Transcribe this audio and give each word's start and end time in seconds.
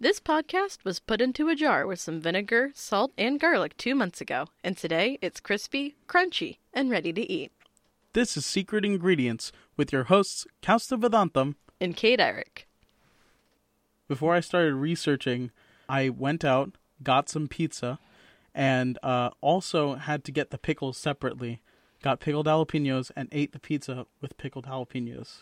This 0.00 0.20
podcast 0.20 0.84
was 0.84 1.00
put 1.00 1.20
into 1.20 1.48
a 1.48 1.56
jar 1.56 1.84
with 1.84 1.98
some 1.98 2.20
vinegar, 2.20 2.70
salt, 2.72 3.10
and 3.18 3.40
garlic 3.40 3.76
two 3.76 3.96
months 3.96 4.20
ago, 4.20 4.46
and 4.62 4.76
today 4.76 5.18
it's 5.20 5.40
crispy, 5.40 5.96
crunchy, 6.06 6.58
and 6.72 6.88
ready 6.88 7.12
to 7.12 7.20
eat. 7.22 7.50
This 8.12 8.36
is 8.36 8.46
Secret 8.46 8.84
Ingredients 8.84 9.50
with 9.76 9.92
your 9.92 10.04
hosts, 10.04 10.46
Kausta 10.62 11.00
Vedantam. 11.00 11.56
And 11.80 11.96
Kate 11.96 12.20
Eric. 12.20 12.68
Before 14.06 14.36
I 14.36 14.38
started 14.38 14.76
researching, 14.76 15.50
I 15.88 16.10
went 16.10 16.44
out, 16.44 16.76
got 17.02 17.28
some 17.28 17.48
pizza, 17.48 17.98
and 18.54 19.00
uh, 19.02 19.30
also 19.40 19.96
had 19.96 20.22
to 20.26 20.30
get 20.30 20.50
the 20.50 20.58
pickles 20.58 20.96
separately. 20.96 21.60
Got 22.02 22.20
pickled 22.20 22.46
jalapenos 22.46 23.10
and 23.16 23.28
ate 23.32 23.50
the 23.50 23.58
pizza 23.58 24.06
with 24.20 24.36
pickled 24.36 24.66
jalapenos. 24.66 25.38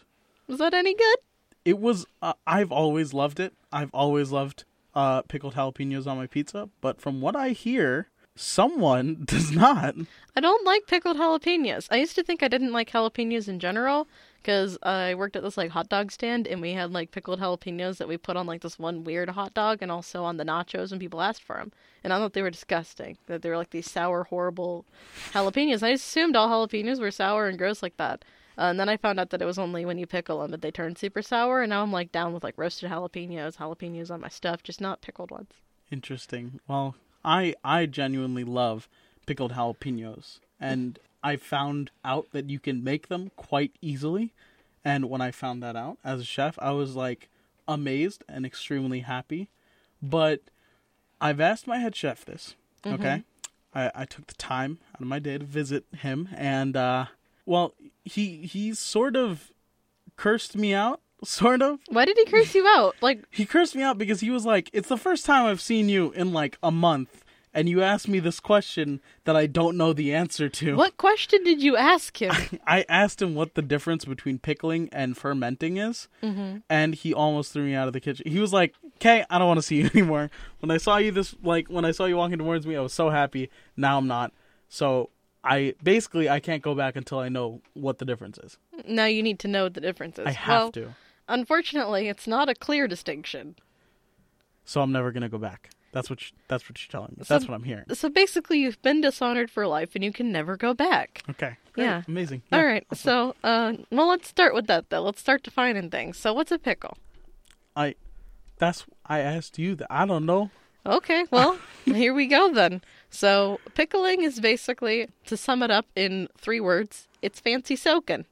Was 0.46 0.61
that 0.61 0.73
any 0.73 0.95
good? 0.95 1.18
It 1.67 1.80
was, 1.80 2.07
uh, 2.23 2.35
I've 2.46 2.71
always 2.71 3.12
loved 3.12 3.41
it. 3.41 3.53
I've 3.73 3.91
always 3.93 4.30
loved 4.30 4.62
uh, 4.95 5.23
pickled 5.23 5.55
jalapenos 5.55 6.07
on 6.07 6.16
my 6.16 6.29
pizza, 6.29 6.69
but 6.80 7.01
from 7.01 7.20
what 7.20 7.34
I 7.34 7.48
hear, 7.48 8.09
someone 8.37 9.23
does 9.25 9.51
not. 9.51 9.97
I 10.37 10.41
don't 10.41 10.65
like 10.65 10.87
pickled 10.87 11.16
jalapenos. 11.16 11.89
I 11.91 11.97
used 11.97 12.15
to 12.15 12.23
think 12.23 12.45
I 12.45 12.48
didn't 12.48 12.70
like 12.70 12.91
jalapenos 12.91 13.48
in 13.48 13.59
general 13.59 14.06
because 14.41 14.79
I 14.80 15.15
worked 15.15 15.34
at 15.34 15.42
this 15.42 15.56
like 15.56 15.73
hot 15.73 15.89
dog 15.89 16.12
stand 16.12 16.47
and 16.47 16.61
we 16.61 16.75
had 16.75 16.92
like 16.92 17.11
pickled 17.11 17.41
jalapenos 17.41 17.97
that 17.97 18.06
we 18.06 18.17
put 18.17 18.37
on 18.37 18.47
like 18.47 18.61
this 18.61 18.78
one 18.78 19.03
weird 19.03 19.30
hot 19.30 19.53
dog 19.53 19.83
and 19.83 19.91
also 19.91 20.23
on 20.23 20.37
the 20.37 20.45
nachos 20.45 20.92
when 20.92 21.01
people 21.01 21.20
asked 21.20 21.42
for 21.42 21.56
them. 21.56 21.73
And 22.05 22.12
I 22.12 22.19
thought 22.19 22.34
they 22.34 22.42
were 22.42 22.51
disgusting. 22.51 23.19
That 23.27 23.42
they 23.42 23.48
were 23.48 23.56
like 23.56 23.70
these 23.70 23.91
sour, 23.91 24.23
horrible 24.23 24.84
jalapenos. 25.33 25.83
I 25.83 25.89
assumed 25.89 26.37
all 26.37 26.48
jalapenos 26.48 27.01
were 27.01 27.11
sour 27.11 27.48
and 27.48 27.59
gross 27.59 27.83
like 27.83 27.97
that. 27.97 28.25
Uh, 28.59 28.62
and 28.62 28.80
then 28.80 28.88
I 28.88 28.96
found 28.96 29.20
out 29.20 29.30
that 29.30 29.42
it 29.42 29.46
was 29.46 29.59
only 29.59 29.84
when 29.84 29.98
you 29.98 30.06
pickle 30.06 30.41
them 30.41 30.51
that 30.51 30.62
they 30.62 30.70
turn 30.70 30.97
super 30.97 31.20
sour. 31.23 31.62
And 31.62 31.70
now 31.70 31.83
I'm 31.83 31.92
like 31.92 32.10
down 32.10 32.33
with 32.33 32.42
like 32.42 32.56
roasted 32.56 32.91
jalapenos, 32.91 33.56
jalapenos 33.56 34.10
on 34.10 34.20
my 34.20 34.28
stuff, 34.28 34.62
just 34.62 34.80
not 34.80 35.02
pickled 35.02 35.30
ones. 35.30 35.51
Interesting. 35.91 36.61
Well, 36.66 36.97
I 37.24 37.55
I 37.64 37.87
genuinely 37.87 38.44
love 38.44 38.89
pickled 39.27 39.53
jalapenos, 39.53 40.39
and 40.61 40.98
I 41.22 41.36
found 41.36 41.91
out 42.05 42.28
that 42.33 42.48
you 42.48 42.58
can 42.58 42.83
make 42.83 43.08
them 43.08 43.31
quite 43.36 43.72
easily. 43.83 44.33
And 44.84 45.11
when 45.11 45.20
I 45.20 45.33
found 45.33 45.62
that 45.62 45.75
out 45.77 45.98
as 46.05 46.20
a 46.20 46.25
chef, 46.25 46.56
I 46.61 46.70
was 46.70 46.94
like 46.94 47.28
amazed 47.69 48.25
and 48.28 48.47
extremely 48.47 49.00
happy. 49.00 49.48
But 50.00 50.41
I've 51.20 51.41
asked 51.41 51.66
my 51.66 51.78
head 51.78 51.97
chef 51.97 52.25
this. 52.25 52.55
Okay, 52.86 53.25
I, 53.75 53.91
I 53.94 54.05
took 54.05 54.28
the 54.28 54.34
time 54.34 54.78
out 54.94 55.00
of 55.00 55.06
my 55.09 55.19
day 55.19 55.38
to 55.38 55.44
visit 55.44 55.84
him, 55.98 56.28
and 56.36 56.77
uh, 56.77 57.06
well, 57.44 57.75
he 58.07 58.47
he 58.47 58.73
sort 58.73 59.17
of 59.17 59.51
cursed 60.17 60.57
me 60.57 60.73
out, 60.73 61.01
sort 61.25 61.61
of. 61.61 61.81
Why 61.89 62.05
did 62.05 62.17
he 62.17 62.25
curse 62.25 62.55
you 62.55 62.67
out? 62.67 62.97
Like, 63.03 63.25
He 63.31 63.45
cursed 63.45 63.75
me 63.75 63.83
out 63.83 63.99
because 63.99 64.21
he 64.21 64.31
was 64.31 64.47
like, 64.47 64.71
"It's 64.73 64.89
the 64.89 64.97
first 64.97 65.27
time 65.27 65.45
I've 65.47 65.61
seen 65.61 65.89
you 65.89 66.12
in 66.12 66.33
like 66.33 66.57
a 66.62 66.71
month, 66.71 67.25
and 67.53 67.69
you 67.69 67.83
asked 67.83 68.09
me 68.09 68.21
this 68.21 68.39
question 68.39 69.01
that 69.25 69.37
I 69.37 69.47
don't 69.47 69.77
know 69.77 69.93
the 69.93 70.15
answer 70.15 70.49
to." 70.49 70.77
what 70.77 70.97
question 70.97 71.43
did 71.43 71.62
you 71.62 71.77
ask 71.77 72.23
him? 72.23 72.33
I 72.67 72.84
asked 72.89 73.21
him 73.21 73.34
what 73.34 73.55
the 73.55 73.62
difference 73.62 74.05
between 74.05 74.39
pickling 74.39 74.89
and 74.93 75.17
fermenting 75.17 75.77
is, 75.77 76.09
mm-hmm. 76.23 76.59
and 76.71 76.95
he 76.95 77.12
almost 77.12 77.53
threw 77.53 77.65
me 77.65 77.75
out 77.75 77.89
of 77.89 77.93
the 77.93 78.01
kitchen. 78.01 78.31
He 78.31 78.39
was 78.39 78.53
like, 78.53 78.75
"Okay, 78.97 79.25
I 79.29 79.39
don't 79.39 79.49
want 79.49 79.59
to 79.59 79.67
see 79.67 79.77
you 79.83 79.91
anymore." 79.95 80.31
When 80.61 80.71
I 80.71 80.77
saw 80.77 80.99
you 80.99 81.11
this, 81.11 81.34
like 81.43 81.67
when 81.69 81.84
I 81.84 81.91
saw 81.91 82.05
you 82.05 82.17
walking 82.17 82.39
towards 82.39 82.67
me, 82.67 82.77
I 82.77 82.81
was 82.81 82.95
so 82.95 83.11
happy. 83.11 83.51
Now 83.77 83.99
I'm 83.99 84.07
not. 84.07 84.33
So 84.69 85.11
I 85.47 85.75
basically 85.83 86.28
I 86.28 86.41
can't 86.41 86.62
go 86.62 86.75
back 86.75 86.97
until 86.97 87.19
I 87.19 87.28
know 87.28 87.61
what 87.75 87.98
the 87.98 88.05
difference 88.05 88.39
is. 88.39 88.58
Now 88.86 89.06
you 89.06 89.22
need 89.22 89.39
to 89.41 89.48
know 89.48 89.64
what 89.64 89.75
the 89.75 89.80
difference 89.80 90.19
is. 90.19 90.27
I 90.27 90.33
have 90.33 90.58
well, 90.61 90.72
to. 90.72 90.94
Unfortunately, 91.28 92.08
it's 92.08 92.27
not 92.27 92.48
a 92.48 92.55
clear 92.55 92.86
distinction. 92.88 93.56
So 94.64 94.80
I'm 94.80 94.92
never 94.92 95.12
gonna 95.12 95.28
go 95.28 95.38
back. 95.38 95.70
That's 95.92 96.11
what 96.11 96.20
you, 96.20 96.36
that's 96.48 96.69
what 96.69 96.78
you're 96.83 96.91
telling 96.91 97.14
me. 97.16 97.25
So- 97.25 97.33
That's 97.34 97.48
what 97.48 97.55
I'm 97.55 97.62
hearing. 97.62 97.84
So 97.94 98.11
basically, 98.11 98.58
you've 98.58 98.83
been 98.83 99.00
dishonored 99.00 99.50
for 99.50 99.66
life 99.66 99.94
and 99.94 100.05
you 100.05 100.12
can 100.12 100.30
never 100.30 100.56
go 100.56 100.75
back. 100.75 101.22
Okay. 101.30 101.56
Great. 101.72 101.84
Yeah. 101.84 102.03
Amazing. 102.06 102.42
All 102.53 102.59
Yeah. 102.59 102.65
right. 102.66 102.87
So, 102.92 103.34
uh, 103.42 103.75
well, 103.91 104.09
let's 104.09 104.28
start 104.28 104.54
with 104.54 104.66
that 104.66 104.91
though. 104.91 105.03
Let's 105.03 105.21
start 105.21 105.42
defining 105.42 105.88
things. 105.91 106.19
So, 106.19 106.34
what's 106.34 106.53
a 106.53 106.59
pickle? 106.59 106.98
I 107.75 107.94
that's 108.59 108.84
I 109.06 109.21
asked 109.21 109.59
you 109.59 109.75
that. 109.76 109.87
I 109.91 110.04
don't 110.06 110.26
know. 110.26 110.50
Okay, 110.84 111.25
well, 111.31 111.59
here 111.84 112.15
we 112.15 112.26
go 112.26 112.53
then. 112.53 112.82
So, 113.11 113.61
pickling 113.75 114.22
is 114.22 114.41
basically, 114.41 115.09
to 115.27 115.37
sum 115.37 115.62
it 115.62 115.71
up 115.71 115.87
in 115.94 116.28
three 116.37 116.61
words, 116.61 117.09
it's 117.22 117.41
fancy 117.41 117.77
soaking. 117.77 118.27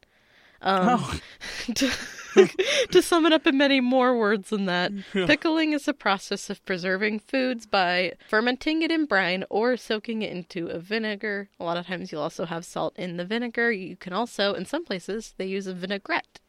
Um, 0.60 0.86
Oh. 0.90 1.20
to, 1.74 1.90
to 2.90 3.02
sum 3.02 3.26
it 3.26 3.32
up 3.32 3.46
in 3.46 3.56
many 3.56 3.80
more 3.80 4.16
words 4.16 4.50
than 4.50 4.66
that, 4.66 4.92
pickling 5.12 5.72
is 5.72 5.86
a 5.86 5.92
process 5.92 6.50
of 6.50 6.64
preserving 6.64 7.20
foods 7.20 7.66
by 7.66 8.12
fermenting 8.28 8.82
it 8.82 8.90
in 8.90 9.04
brine 9.06 9.44
or 9.50 9.76
soaking 9.76 10.22
it 10.22 10.32
into 10.32 10.66
a 10.66 10.78
vinegar. 10.78 11.48
A 11.60 11.64
lot 11.64 11.76
of 11.76 11.86
times 11.86 12.10
you'll 12.10 12.22
also 12.22 12.46
have 12.46 12.64
salt 12.64 12.96
in 12.96 13.16
the 13.16 13.24
vinegar. 13.24 13.70
You 13.70 13.96
can 13.96 14.12
also, 14.12 14.54
in 14.54 14.64
some 14.64 14.84
places, 14.84 15.34
they 15.36 15.46
use 15.46 15.66
a 15.66 15.74
vinaigrette. 15.74 16.40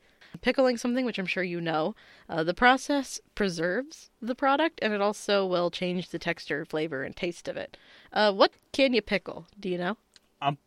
Pickling 0.45 0.77
something, 0.77 1.05
which 1.05 1.17
I'm 1.17 1.25
sure 1.25 1.41
you 1.41 1.59
know, 1.59 1.95
uh, 2.29 2.43
the 2.43 2.53
process 2.53 3.19
preserves 3.33 4.11
the 4.21 4.35
product 4.35 4.77
and 4.79 4.93
it 4.93 5.01
also 5.01 5.43
will 5.43 5.71
change 5.71 6.09
the 6.09 6.19
texture, 6.19 6.63
flavor, 6.65 7.01
and 7.01 7.15
taste 7.15 7.47
of 7.47 7.57
it. 7.57 7.75
Uh, 8.13 8.31
what 8.31 8.51
can 8.71 8.93
you 8.93 9.01
pickle? 9.01 9.47
Do 9.59 9.69
you 9.69 9.79
know? 9.79 9.97
I'm 10.39 10.59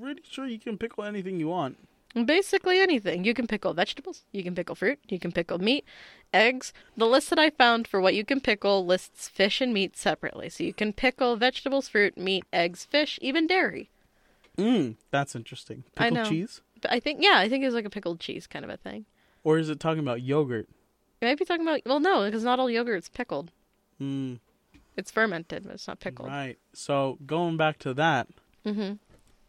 pretty 0.00 0.22
sure 0.28 0.48
you 0.48 0.58
can 0.58 0.78
pickle 0.78 1.04
anything 1.04 1.38
you 1.38 1.46
want. 1.46 1.76
Basically 2.24 2.80
anything. 2.80 3.22
You 3.22 3.34
can 3.34 3.46
pickle 3.46 3.72
vegetables, 3.72 4.24
you 4.32 4.42
can 4.42 4.56
pickle 4.56 4.74
fruit, 4.74 4.98
you 5.08 5.20
can 5.20 5.30
pickle 5.30 5.58
meat, 5.58 5.84
eggs. 6.34 6.72
The 6.96 7.06
list 7.06 7.30
that 7.30 7.38
I 7.38 7.50
found 7.50 7.86
for 7.86 8.00
what 8.00 8.16
you 8.16 8.24
can 8.24 8.40
pickle 8.40 8.84
lists 8.84 9.28
fish 9.28 9.60
and 9.60 9.72
meat 9.72 9.96
separately. 9.96 10.48
So 10.48 10.64
you 10.64 10.74
can 10.74 10.92
pickle 10.92 11.36
vegetables, 11.36 11.86
fruit, 11.86 12.18
meat, 12.18 12.46
eggs, 12.52 12.84
fish, 12.84 13.16
even 13.22 13.46
dairy. 13.46 13.90
Mm, 14.56 14.96
that's 15.12 15.36
interesting. 15.36 15.84
I 15.96 16.08
Pickled 16.08 16.24
know. 16.24 16.30
cheese? 16.30 16.62
I 16.88 17.00
think, 17.00 17.22
yeah, 17.22 17.34
I 17.36 17.48
think 17.48 17.64
it's 17.64 17.74
like 17.74 17.84
a 17.84 17.90
pickled 17.90 18.20
cheese 18.20 18.46
kind 18.46 18.64
of 18.64 18.70
a 18.70 18.76
thing. 18.76 19.04
Or 19.44 19.58
is 19.58 19.68
it 19.70 19.80
talking 19.80 20.00
about 20.00 20.22
yogurt? 20.22 20.68
You 21.20 21.28
might 21.28 21.38
be 21.38 21.44
talking 21.44 21.66
about, 21.66 21.80
well, 21.86 22.00
no, 22.00 22.24
because 22.26 22.44
not 22.44 22.58
all 22.60 22.70
yogurt's 22.70 23.08
pickled. 23.08 23.50
Mm, 24.00 24.38
It's 24.96 25.10
fermented, 25.10 25.64
but 25.64 25.74
it's 25.74 25.88
not 25.88 25.98
pickled. 26.00 26.28
right. 26.28 26.58
So 26.72 27.18
going 27.26 27.56
back 27.56 27.78
to 27.80 27.94
that, 27.94 28.28
hmm 28.64 28.92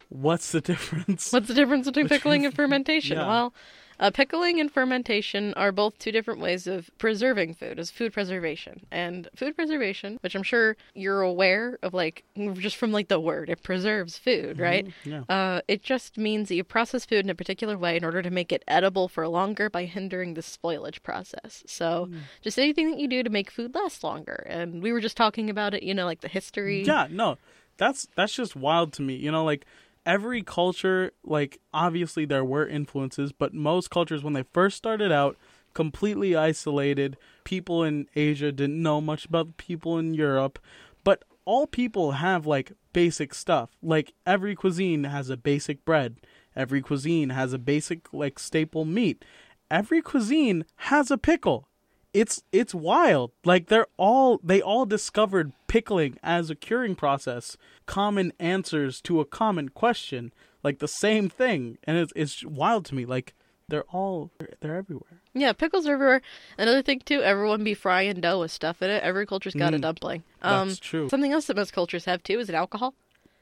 what's 0.10 0.52
the 0.52 0.62
difference? 0.72 1.32
What's 1.32 1.48
the 1.48 1.54
difference 1.54 1.86
between 1.86 2.06
Between- 2.06 2.20
pickling 2.20 2.46
and 2.46 2.56
fermentation? 2.62 3.18
Yeah. 3.18 3.28
Well, 3.28 3.54
uh, 4.00 4.12
pickling 4.12 4.60
and 4.60 4.72
fermentation 4.72 5.54
are 5.56 5.72
both 5.72 5.98
two 5.98 6.12
different 6.12 6.40
ways 6.40 6.68
of 6.68 6.90
preserving 6.98 7.54
food, 7.54 7.80
as 7.80 7.92
food 7.92 8.14
preservation. 8.14 8.86
And 8.92 9.28
food 9.36 9.56
preservation, 9.56 10.18
which 10.22 10.36
I'm 10.36 10.44
sure 10.44 10.78
you're 10.94 11.22
aware 11.22 11.78
of, 11.84 11.94
like, 11.94 12.24
just 12.54 12.78
from 12.78 12.92
like 12.92 13.08
the 13.08 13.20
word, 13.20 13.50
it 13.50 13.64
preserves 13.64 14.18
food, 14.18 14.60
right? 14.60 14.88
Yeah. 15.04 15.24
Uh, 15.30 15.62
it 15.68 15.84
just 15.84 16.18
means 16.18 16.50
that 16.50 16.56
you 16.56 16.64
process 16.64 17.06
food 17.06 17.26
in 17.26 17.30
a 17.30 17.36
particular 17.36 17.78
way 17.78 17.98
in 17.98 18.06
order 18.06 18.22
to 18.22 18.30
make 18.30 18.52
it 18.52 18.64
edible 18.68 19.08
for 19.08 19.28
longer 19.28 19.70
by 19.70 19.86
hindering 19.86 20.34
the 20.34 20.42
spoilage 20.42 21.04
process. 21.04 21.64
So, 21.68 22.10
just 22.42 22.58
anything 22.58 22.92
that 22.92 23.00
you 23.00 23.08
do 23.08 23.24
to 23.24 23.30
make 23.30 23.52
food 23.52 23.76
last 23.76 24.04
longer. 24.04 24.46
And 24.48 24.82
we 24.82 24.92
were 24.92 25.02
just 25.02 25.18
talking 25.18 25.50
about 25.50 25.74
it, 25.74 25.84
you 25.84 25.94
know, 25.94 26.06
like 26.06 26.22
the 26.22 26.28
history. 26.28 26.84
Yeah, 26.84 27.08
no. 27.10 27.38
That's 27.78 28.08
that's 28.16 28.34
just 28.34 28.56
wild 28.56 28.92
to 28.94 29.02
me. 29.02 29.16
You 29.16 29.32
know, 29.32 29.46
like 29.46 29.66
every 30.10 30.42
culture, 30.42 31.12
like 31.24 31.62
obviously 31.72 32.26
there 32.26 32.44
were 32.44 32.68
influences, 32.68 33.32
but 33.32 33.54
most 33.54 33.92
cultures 33.92 34.24
when 34.24 34.34
they 34.34 34.44
first 34.52 34.76
started 34.76 35.12
out 35.12 35.38
completely 35.76 36.36
isolated. 36.36 37.16
People 37.44 37.84
in 37.84 38.08
Asia 38.16 38.52
didn't 38.52 38.82
know 38.82 39.00
much 39.00 39.26
about 39.26 39.58
people 39.58 40.00
in 40.00 40.16
Europe, 40.16 40.58
but 41.04 41.24
all 41.46 41.68
people 41.68 42.14
have 42.14 42.48
like 42.48 42.72
basic 42.92 43.36
stuff. 43.36 43.70
Like 43.84 44.14
every 44.26 44.56
cuisine 44.56 45.04
has 45.04 45.30
a 45.30 45.38
basic 45.38 45.86
bread. 45.86 46.16
Every 46.56 46.82
cuisine 46.82 47.30
has 47.30 47.54
a 47.54 47.60
basic 47.60 48.12
like 48.12 48.40
staple 48.40 48.86
meat. 48.86 49.24
Every 49.70 50.02
cuisine 50.02 50.66
has 50.90 51.12
a 51.12 51.20
pickle. 51.20 51.69
It's 52.14 52.42
it's 52.52 52.74
wild. 52.74 53.32
Like 53.46 53.68
they're 53.68 53.88
all 53.98 54.40
they 54.44 54.62
all 54.62 54.86
discovered 54.86 55.52
pickling 55.68 56.18
as 56.24 56.50
a 56.50 56.56
curing 56.56 56.96
process, 56.96 57.56
common 57.86 58.34
answers 58.40 59.00
to 59.02 59.20
a 59.20 59.26
common 59.26 59.70
question, 59.70 60.34
like 60.64 60.80
the 60.80 60.88
same 60.88 61.30
thing. 61.30 61.78
And 61.84 61.98
it's 61.98 62.14
it's 62.16 62.44
wild 62.44 62.86
to 62.86 62.96
me. 62.96 63.06
Like 63.06 63.36
they're 63.68 63.84
all 63.92 64.32
they're 64.62 64.76
everywhere. 64.76 65.22
Yeah, 65.36 65.54
pickles 65.54 65.88
are 65.88 65.94
everywhere. 65.94 66.22
Another 66.58 66.82
thing 66.82 67.02
too, 67.06 67.22
everyone 67.22 67.64
be 67.64 67.76
frying 67.76 68.20
dough 68.20 68.40
with 68.40 68.52
stuff 68.52 68.82
in 68.82 68.90
it. 68.90 69.04
Every 69.04 69.28
culture's 69.28 69.54
got 69.54 69.76
a 69.76 69.78
Mm, 69.78 69.82
dumpling. 69.82 70.24
Um, 70.42 70.70
That's 70.70 70.80
true. 70.80 71.08
Something 71.10 71.32
else 71.32 71.46
that 71.46 71.56
most 71.56 71.74
cultures 71.74 72.06
have 72.06 72.24
too 72.24 72.40
is 72.40 72.50
an 72.50 72.56
alcohol. 72.56 72.96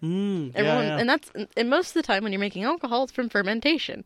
Mm, 0.03 0.53
yeah, 0.53 0.61
yeah. 0.61 0.97
and 0.97 1.09
that's 1.09 1.31
and 1.55 1.69
most 1.69 1.87
of 1.89 1.93
the 1.95 2.03
time 2.03 2.23
when 2.23 2.33
you're 2.33 2.39
making 2.39 2.65
alcohol, 2.65 3.03
it's 3.05 3.13
from 3.13 3.29
fermentation. 3.29 4.03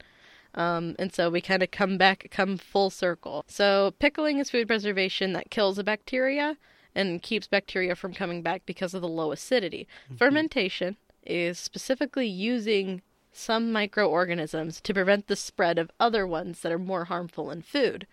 Um, 0.54 0.96
and 1.00 1.14
so 1.14 1.30
we 1.30 1.42
kind 1.42 1.64
of 1.64 1.72
come 1.72 1.98
back, 1.98 2.28
come 2.32 2.58
full 2.58 2.90
circle. 2.90 3.46
So 3.48 3.94
pickling 4.00 4.40
is 4.40 4.50
food 4.50 4.68
preservation 4.68 5.34
that 5.34 5.50
kills 5.50 5.78
a 5.78 5.84
bacteria 5.84 6.58
and 6.94 7.22
keeps 7.22 7.48
bacteria 7.48 7.96
from 7.96 8.14
coming 8.14 8.42
back 8.42 8.64
because 8.66 8.94
of 8.94 9.02
the 9.02 9.08
low 9.08 9.32
acidity. 9.32 9.88
Fermentation 10.18 10.98
is 11.26 11.58
specifically 11.58 12.28
using 12.28 13.02
some 13.32 13.72
microorganisms 13.72 14.82
to 14.82 14.94
prevent 14.94 15.28
the 15.28 15.38
spread 15.38 15.78
of 15.78 15.90
other 16.00 16.28
ones 16.28 16.60
that 16.62 16.72
are 16.72 16.80
more 16.80 17.06
harmful 17.06 17.50
in 17.50 17.62
food. 17.62 18.06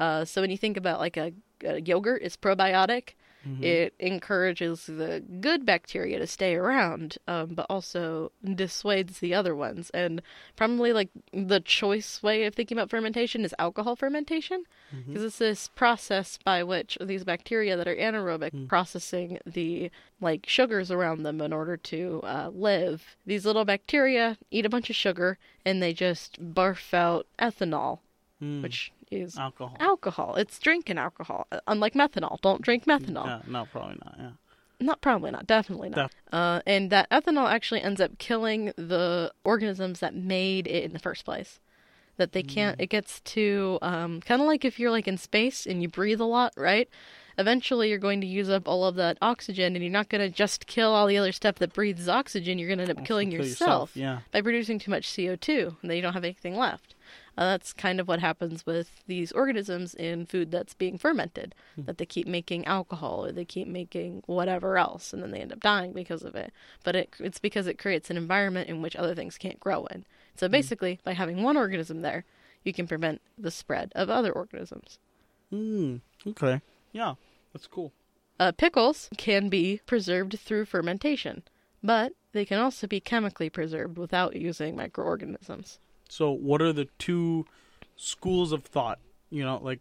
Uh, 0.00 0.24
so 0.24 0.40
when 0.40 0.50
you 0.50 0.56
think 0.56 0.78
about 0.78 0.98
like 0.98 1.18
a 1.18 1.32
uh, 1.66 1.74
yogurt 1.74 2.22
is 2.22 2.36
probiotic. 2.36 3.14
Mhm. 3.44 3.62
It 3.62 3.94
encourages 3.98 4.86
the 4.86 5.22
good 5.40 5.64
bacteria 5.66 6.18
to 6.18 6.26
stay 6.26 6.54
around, 6.54 7.18
um, 7.26 7.54
but 7.54 7.66
also 7.68 8.32
dissuades 8.44 9.18
the 9.20 9.34
other 9.34 9.54
ones. 9.54 9.90
And 9.90 10.22
probably 10.56 10.92
like 10.92 11.10
the 11.32 11.60
choice 11.60 12.22
way 12.22 12.44
of 12.44 12.54
thinking 12.54 12.76
about 12.76 12.90
fermentation 12.90 13.44
is 13.44 13.54
alcohol 13.58 13.96
fermentation, 13.96 14.64
because 15.06 15.22
it's 15.22 15.38
this 15.38 15.68
process 15.68 16.38
by 16.44 16.62
which 16.62 16.96
these 17.00 17.24
bacteria 17.24 17.76
that 17.76 17.88
are 17.88 17.96
anaerobic 17.96 18.68
processing 18.68 19.38
the 19.46 19.90
like 20.20 20.46
sugars 20.48 20.90
around 20.90 21.22
them 21.22 21.40
in 21.40 21.52
order 21.52 21.76
to 21.76 22.20
uh, 22.24 22.50
live. 22.52 23.16
These 23.26 23.44
little 23.44 23.64
bacteria 23.64 24.38
eat 24.50 24.64
a 24.66 24.70
bunch 24.70 24.88
of 24.90 24.96
sugar 24.96 25.38
and 25.64 25.82
they 25.82 25.92
just 25.92 26.40
barf 26.54 26.92
out 26.94 27.26
ethanol, 27.38 27.98
Mm. 28.42 28.62
which 28.62 28.92
is 29.10 29.38
alcohol. 29.38 29.76
alcohol. 29.80 30.34
It's 30.36 30.58
drinking 30.58 30.98
alcohol, 30.98 31.46
uh, 31.50 31.60
unlike 31.66 31.94
methanol. 31.94 32.40
Don't 32.42 32.60
drink 32.60 32.84
methanol. 32.84 33.24
Yeah, 33.26 33.40
no, 33.46 33.64
probably 33.72 33.96
not. 34.04 34.14
Yeah. 34.18 34.30
Not 34.78 35.00
probably 35.00 35.30
not, 35.30 35.46
definitely 35.46 35.88
not. 35.88 36.10
Def- 36.10 36.34
uh, 36.34 36.60
and 36.66 36.90
that 36.90 37.08
ethanol 37.08 37.50
actually 37.50 37.80
ends 37.80 37.98
up 37.98 38.18
killing 38.18 38.72
the 38.76 39.32
organisms 39.42 40.00
that 40.00 40.14
made 40.14 40.66
it 40.66 40.84
in 40.84 40.92
the 40.92 40.98
first 40.98 41.24
place. 41.24 41.60
That 42.18 42.32
they 42.32 42.42
can't. 42.42 42.80
It 42.80 42.86
gets 42.88 43.20
to 43.20 43.78
um, 43.82 44.20
kind 44.22 44.40
of 44.40 44.46
like 44.46 44.64
if 44.64 44.78
you're 44.78 44.90
like 44.90 45.06
in 45.08 45.18
space 45.18 45.66
and 45.66 45.82
you 45.82 45.88
breathe 45.88 46.20
a 46.20 46.24
lot, 46.24 46.52
right? 46.56 46.88
Eventually, 47.38 47.90
you're 47.90 47.98
going 47.98 48.22
to 48.22 48.26
use 48.26 48.48
up 48.48 48.66
all 48.66 48.86
of 48.86 48.94
that 48.96 49.18
oxygen, 49.20 49.76
and 49.76 49.84
you're 49.84 49.92
not 49.92 50.08
going 50.08 50.22
to 50.22 50.30
just 50.34 50.66
kill 50.66 50.94
all 50.94 51.06
the 51.06 51.18
other 51.18 51.32
stuff 51.32 51.56
that 51.56 51.74
breathes 51.74 52.08
oxygen. 52.08 52.58
You're 52.58 52.68
going 52.68 52.78
to 52.78 52.84
end 52.84 52.90
up 52.90 52.96
Also 52.98 53.06
killing 53.06 53.30
kill 53.30 53.40
yourself 53.44 53.94
Yeah. 53.94 54.20
by 54.32 54.40
producing 54.40 54.78
too 54.78 54.90
much 54.90 55.06
CO2, 55.08 55.76
and 55.82 55.90
then 55.90 55.96
you 55.96 56.02
don't 56.02 56.14
have 56.14 56.24
anything 56.24 56.56
left. 56.56 56.94
Uh, 57.36 57.44
that's 57.44 57.72
kind 57.72 58.00
of 58.00 58.08
what 58.08 58.20
happens 58.20 58.64
with 58.64 59.02
these 59.06 59.32
organisms 59.32 59.94
in 59.94 60.26
food 60.26 60.50
that's 60.50 60.74
being 60.74 60.98
fermented. 60.98 61.54
That 61.76 61.98
they 61.98 62.06
keep 62.06 62.26
making 62.26 62.64
alcohol 62.66 63.26
or 63.26 63.32
they 63.32 63.44
keep 63.44 63.68
making 63.68 64.22
whatever 64.26 64.78
else, 64.78 65.12
and 65.12 65.22
then 65.22 65.30
they 65.30 65.40
end 65.40 65.52
up 65.52 65.60
dying 65.60 65.92
because 65.92 66.22
of 66.22 66.34
it. 66.34 66.52
But 66.84 66.96
it, 66.96 67.14
it's 67.18 67.38
because 67.38 67.66
it 67.66 67.78
creates 67.78 68.10
an 68.10 68.16
environment 68.16 68.68
in 68.68 68.82
which 68.82 68.96
other 68.96 69.14
things 69.14 69.36
can't 69.36 69.60
grow 69.60 69.86
in. 69.86 70.04
So 70.36 70.48
basically, 70.48 71.00
by 71.04 71.12
having 71.12 71.42
one 71.42 71.56
organism 71.56 72.02
there, 72.02 72.24
you 72.64 72.72
can 72.72 72.86
prevent 72.86 73.20
the 73.38 73.50
spread 73.50 73.92
of 73.94 74.10
other 74.10 74.32
organisms. 74.32 74.98
Mm, 75.52 76.00
okay. 76.26 76.60
Yeah, 76.92 77.14
that's 77.52 77.66
cool. 77.66 77.92
Uh, 78.38 78.52
pickles 78.52 79.08
can 79.16 79.48
be 79.48 79.80
preserved 79.86 80.38
through 80.38 80.66
fermentation, 80.66 81.42
but 81.82 82.12
they 82.32 82.44
can 82.44 82.58
also 82.58 82.86
be 82.86 83.00
chemically 83.00 83.48
preserved 83.48 83.96
without 83.96 84.36
using 84.36 84.76
microorganisms. 84.76 85.78
So, 86.08 86.30
what 86.30 86.62
are 86.62 86.72
the 86.72 86.88
two 86.98 87.46
schools 87.96 88.52
of 88.52 88.64
thought? 88.64 88.98
You 89.30 89.44
know, 89.44 89.58
like 89.62 89.80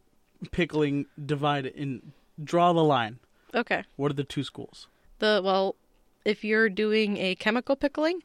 pickling, 0.52 1.06
divide 1.24 1.66
in, 1.66 2.14
draw 2.44 2.74
the 2.74 2.84
line. 2.84 3.20
Okay. 3.54 3.84
What 3.96 4.12
are 4.12 4.16
the 4.16 4.24
two 4.24 4.44
schools? 4.44 4.88
The 5.20 5.42
well, 5.44 5.76
if 6.26 6.44
you're 6.44 6.70
doing 6.70 7.18
a 7.18 7.36
chemical 7.36 7.76
pickling, 7.76 8.22